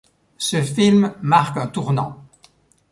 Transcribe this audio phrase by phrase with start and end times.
[0.39, 2.25] Ce film marque un tournant.